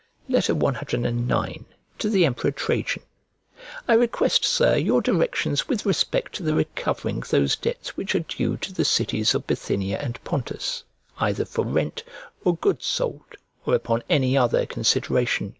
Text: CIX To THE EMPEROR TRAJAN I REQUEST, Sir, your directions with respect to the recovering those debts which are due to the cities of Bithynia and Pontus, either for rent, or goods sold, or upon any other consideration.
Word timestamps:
CIX 0.27 0.47
To 1.99 2.09
THE 2.09 2.25
EMPEROR 2.25 2.49
TRAJAN 2.49 3.03
I 3.87 3.93
REQUEST, 3.93 4.43
Sir, 4.43 4.75
your 4.75 4.99
directions 4.99 5.67
with 5.67 5.85
respect 5.85 6.33
to 6.33 6.41
the 6.41 6.55
recovering 6.55 7.19
those 7.29 7.55
debts 7.55 7.95
which 7.95 8.15
are 8.15 8.21
due 8.21 8.57
to 8.57 8.73
the 8.73 8.83
cities 8.83 9.35
of 9.35 9.45
Bithynia 9.45 9.99
and 9.99 10.19
Pontus, 10.23 10.83
either 11.19 11.45
for 11.45 11.63
rent, 11.65 12.03
or 12.43 12.55
goods 12.57 12.87
sold, 12.87 13.35
or 13.63 13.75
upon 13.75 14.01
any 14.09 14.35
other 14.35 14.65
consideration. 14.65 15.49